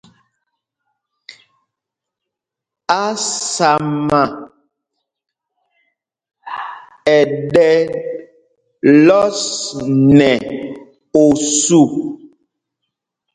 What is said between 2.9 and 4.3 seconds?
Ásama